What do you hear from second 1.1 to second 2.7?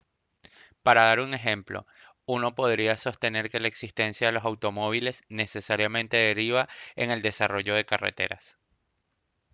un ejemplo uno